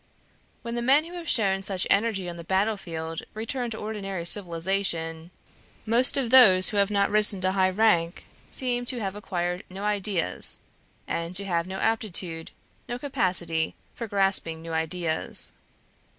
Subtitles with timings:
[0.63, 5.29] When the men who have shown such energy on the battlefield return to ordinary civilization,
[5.85, 9.83] most of those who have not risen to high rank seem to have acquired no
[9.83, 10.59] ideas,
[11.07, 12.49] and to have no aptitude,
[12.89, 15.51] no capacity, for grasping new ideas.